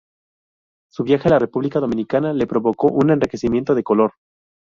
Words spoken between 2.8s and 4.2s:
un enriquecimiento de color.